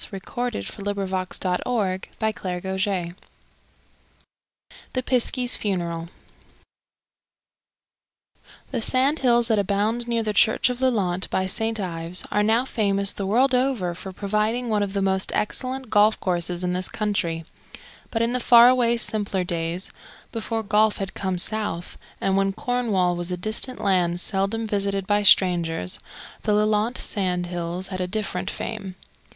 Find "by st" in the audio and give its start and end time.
11.29-11.79